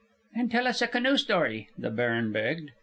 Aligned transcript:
"Then 0.33 0.49
tell 0.49 0.65
us 0.65 0.81
a 0.81 0.87
canoe 0.87 1.15
story," 1.15 1.69
the 1.77 1.91
baron 1.91 2.31
begged. 2.31 2.71